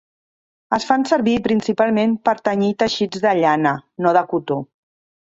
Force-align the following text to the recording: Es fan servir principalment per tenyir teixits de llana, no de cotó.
Es 0.77 0.87
fan 0.91 1.05
servir 1.09 1.35
principalment 1.49 2.17
per 2.31 2.35
tenyir 2.51 2.73
teixits 2.85 3.25
de 3.29 3.37
llana, 3.45 3.79
no 4.07 4.19
de 4.21 4.29
cotó. 4.37 4.63